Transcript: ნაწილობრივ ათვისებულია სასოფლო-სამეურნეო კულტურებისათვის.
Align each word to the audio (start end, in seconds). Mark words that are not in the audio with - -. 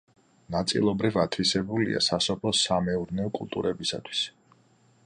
ნაწილობრივ 0.53 1.19
ათვისებულია 1.23 2.01
სასოფლო-სამეურნეო 2.07 3.35
კულტურებისათვის. 3.39 4.25